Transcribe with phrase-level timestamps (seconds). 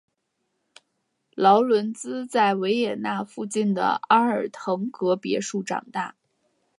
[1.35, 6.15] 劳伦兹在维也纳附近的阿尔滕贝格别墅长大。